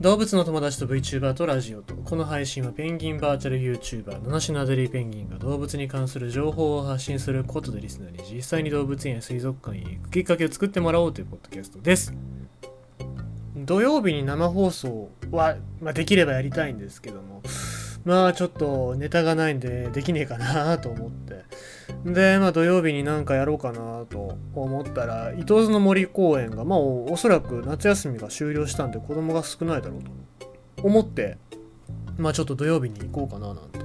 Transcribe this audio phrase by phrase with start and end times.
[0.00, 1.92] 動物の友達と VTuber とラジオと。
[1.96, 12.14] この配信はペンギンバーチャル YouTuber 七種のアデリーペンギンが動物に関する情報を発信することでリスナーに実際に動物園や水族館へ行くきっかけを作ってもらおうというポッドキャストです。
[13.56, 17.42] 土曜日に生放送は、まあ、できればやりたいんですけども。
[18.08, 21.44] まあちょっとネタがないんでできねえかなと思って。
[22.06, 31.36] で、まあ土曜日になんかやろうかなと思ったら、伊東の森公園が、まあおそらく夏休みが終了したんで子供が少ないだろうと思って、
[32.18, 33.80] まあちょっと土曜日に行こうかななんて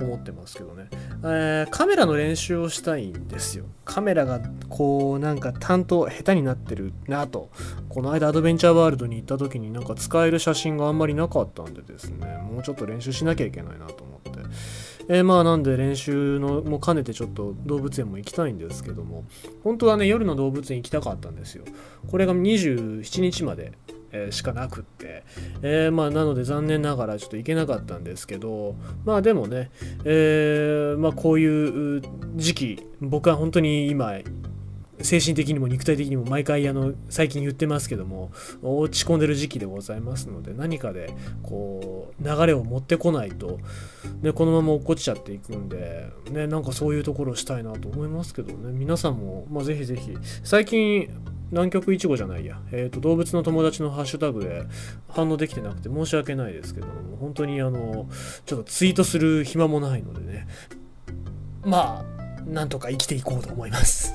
[0.00, 0.88] 思ってますけどね。
[1.24, 3.64] えー、カメラの練習をしたいんですよ。
[3.84, 7.50] カメラがこうなんか担当下手になってるなと。
[7.88, 14.38] この間アドベンチャーワールドに行った時になんか使える写真があんまりなかったんでですね、もうちょっと練習しなきゃいけないなと思って。
[15.10, 19.24] えー、まあなんで練習のも兼ねてちょっと動物園も行きたいんですけども
[19.64, 21.64] 本当はね夜の動物園行きたかったんですよ
[22.10, 23.72] これが27日まで
[24.12, 25.24] えしかなくって、
[25.62, 29.70] えー、まあなので残念ながらちょっと行けなかったんですけどまあでもね、
[30.04, 32.02] えー、まあこういう
[32.36, 34.14] 時期僕は本当に今
[35.00, 38.30] 精神的にも肉体的にも毎回あの最近言ってますけども
[38.62, 43.58] 落ち込んでる時期でございますので何かでこう流れを持ってこないと、
[44.22, 48.72] ね、このまま落っこちちゃっていくんで、ね、なんかそういうところをしたいなと思いますけどね。
[48.72, 51.08] 皆さんも、まあ、ぜひぜひ最近
[51.50, 54.64] 南極いちごじゃないや、えーと、動物の友達のハッシュタグで
[55.08, 58.08] 反応できてなくて申し訳ないですけども本当にあの
[58.46, 60.46] ちょっとツイートする暇もないのでね。
[61.64, 64.14] まあなんとか生きていこうと思います。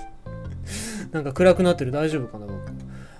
[1.11, 1.91] なんか暗くなってる。
[1.91, 2.73] 大丈夫かな僕。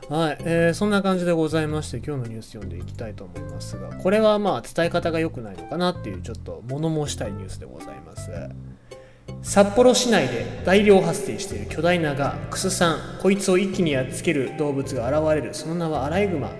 [0.10, 8.30] はい、えー、そんな感じでございまして今日のニュース読んでいきたいと思いますがこれはまあ伝え方が良くないのかなっていうちょっと物申したいニュースでございます。
[9.42, 15.54] 札幌市内で大量発生している巨大なガクスさんこいつを一気にやっつける動物が現れる。
[15.54, 16.52] その名はアライグマ。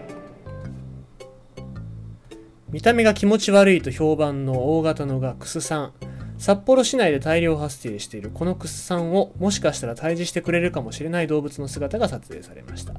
[2.70, 5.80] 見た目が気持ち悪いと評判の大型のガクスさ。
[5.80, 5.94] ん
[6.38, 12.94] 札幌市内で大量発生しているこのクスさんをもしかしたら退治してくれるかもしれない動物の姿が撮影されました。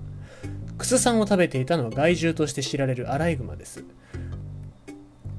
[0.78, 3.84] クスさんを食べていたのは害獣として知られるアライグマです。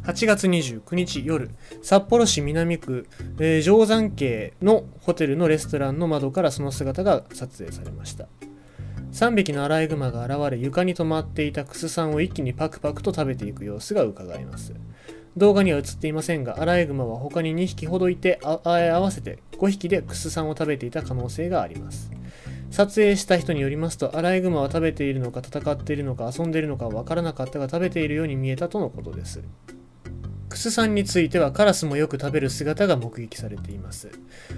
[0.06, 1.50] 8月29日夜
[1.82, 3.08] 札幌市南区、
[3.40, 8.28] えー、定山渓のホテルのレストランの窓からその姿が撮影されました
[9.12, 14.74] 3匹のアライグマが現れ床に止まっていたクスさんを一気にパクパクと食べていく様子がうかがえます
[15.38, 22.10] 動画には映っていませんが、アライグマは他に2匹ほどいて、あ合わせて5匹でクスさんを食べていた可能性があります。
[22.72, 29.44] 撮影した人によりますと、アライグマは食べているのか戦っているのか遊んでいるのかわからなかったが食べているように見えたとのことです。
[30.56, 34.10] クスさんについてはカラスもよく食べる姿が目撃されています。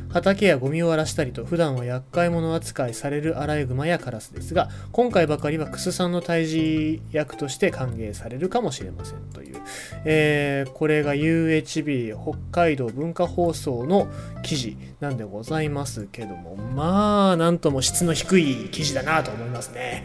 [0.09, 9.59] 畑やゴミを荒らしたりと普段は厄介者扱いされるアライグマやカラスですが、今回ばかりはクスさんの退治役として歓迎されるかもしれませんという、
[10.06, 14.08] えー、これが UHB 北海道文化放送の
[14.44, 20.03] 記事なんでございますけども、まあ、なんとも質の低い記事だなと思いますね。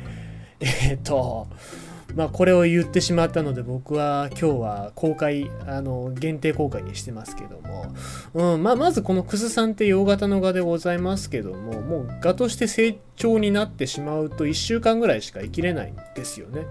[0.58, 1.48] えっ、と、
[2.14, 7.94] まあ、これを言ってしまったので僕は今日は公開あの限定公開にしてますけども、
[8.54, 16.66] うんまあ、まずこのクスさんっていう大型の蛾でございますけどももう蛾として成長になってしまうと1週間ぐらいしか生きれないんですよね。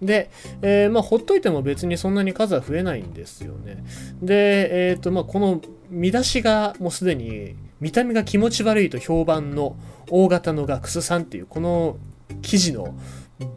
[0.00, 0.30] で、
[0.62, 3.84] えー、まあ、ほっといても別にそんなに数は増えないんですよね。
[4.20, 5.60] で、えーとまあ、この
[5.90, 9.76] 見出しがもうすでに見た目が気持ち悪いと評判の
[10.10, 11.96] 大型のガクスさんっていうこの
[12.42, 12.94] 記事の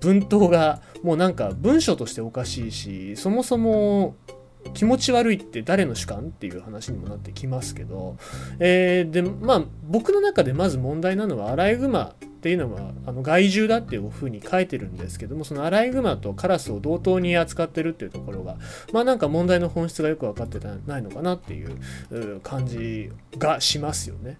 [0.01, 4.15] 文頭がもうなんか文章としておかしいしそもそも
[4.73, 8.17] 気持ち悪いって誰の主観っていう話にもなってきますけど、
[8.59, 12.15] えー、でまあ僕の中でまず問題なのはアライグマ
[12.45, 18.57] っていうのはあの害獣だっていうふうに書いてるんですけどもそのアライグマとカラスを同等に扱ってるっていうところが
[18.93, 24.37] まあなんか問題の本質がよく分かってないのかなっていう感じがしますよね。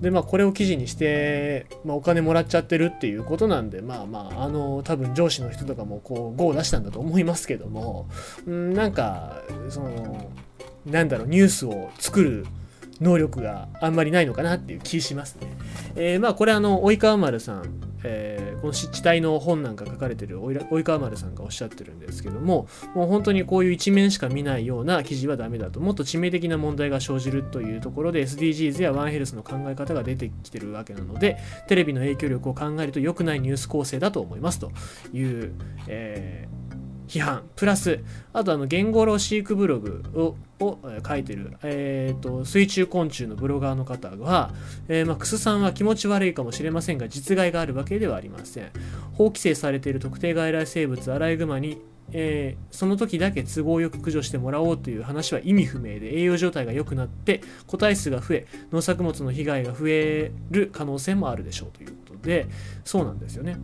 [0.00, 8.06] でまあこれを記事にして、まあ、お金もらっちゃってるっていうことなんでまあまああの多分上司の人とかもこう GO を出したんだと思いますけども
[8.48, 10.30] んなんかその
[10.86, 12.46] なんだろうニュースを作る
[13.00, 15.48] 能力があんまりないのかなっていう気しますね。
[15.96, 31.38] えー、まあこれあの及川丸さん、えー、この湿地帯の本なんか書かれてる及川丸さんがおっしゃってるんですけどももう本当にこういう一面しか見ないような記事はダメだともっと致命的な問題が生じるというところで SDGs やワンヘルスの考え方が出てきてるわけなので
[31.68, 34.72] テレビの影響力を考えると良くないニュース構成だと思いますと
[35.12, 35.52] いう、
[35.88, 36.69] えー
[37.10, 37.98] 批判プラス
[38.32, 40.78] あとあのゲンゴロ飼育ブログをを
[41.08, 44.52] 書いてる、えーと、水中昆虫のブロガーの方は、
[44.88, 48.70] えー、まあ、クスさんは気持ち悪いかもしれませんが実害があるわけではありません
[49.14, 51.80] 法規制されている特定外来生物アライグマに
[52.12, 62.48] えー、その時だけ都合よく駆除してもらおうという話は意味不明で栄養状態が良くなって個体数が増え農作物の被害が増える可能性もあるでしょうということで
[62.84, 63.58] そうなんですよね。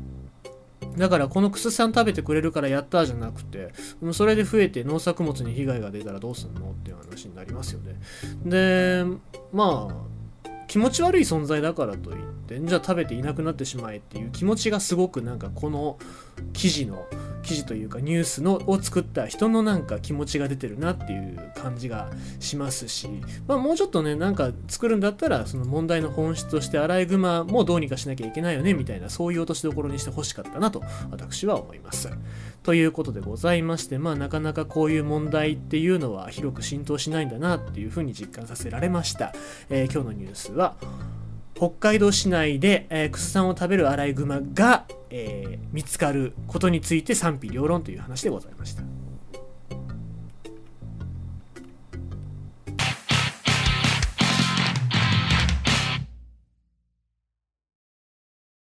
[0.97, 3.73] だからこのクスさん食べてくれるからやったじゃなくて
[4.13, 7.97] それで増えて農作物に被害が出たらどうすんのっていう話になりますよね。
[8.45, 9.05] で
[9.53, 10.17] まあ
[10.69, 12.17] 気持ち悪い存在だからといっ
[12.49, 15.99] てじゃあ食べていなくなってしまえっていう気持ちがすごくなんかこの
[16.53, 17.07] 記事の
[17.47, 22.11] 記事というかニュースのを作った人のなんか気持ちが出てるなっていう感じが
[22.41, 23.09] しますし、
[23.47, 32.11] まあ、もうちょっとねなんか作るんだったらその問題の本質としてアライグマもどうにかしなきゃいけないよねみたいなそういう落としどころにしてほしかったなと私は思います。
[32.65, 39.33] ということでございましてまあなかなかこういう問題っていうのは広く浸透しないんだなっていうふうに実感させられました。
[39.71, 40.75] えー、今日のニュースは
[41.57, 48.96] 北海道市内で、えー、クス酸を食べるアライグマが、えー、見つかることについて賛否両論という話でございました。